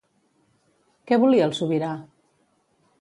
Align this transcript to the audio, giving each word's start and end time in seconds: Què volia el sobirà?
Què 1.11 1.19
volia 1.25 1.45
el 1.49 1.55
sobirà? 1.59 1.91